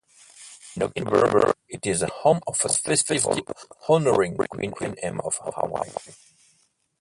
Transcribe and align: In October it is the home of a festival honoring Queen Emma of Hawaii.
In 0.75 0.81
October 0.81 1.53
it 1.69 1.85
is 1.85 1.99
the 1.99 2.07
home 2.07 2.39
of 2.47 2.59
a 2.65 2.69
festival 2.69 3.37
honoring 3.87 4.35
Queen 4.35 4.95
Emma 4.99 5.21
of 5.21 5.37
Hawaii. 5.55 5.91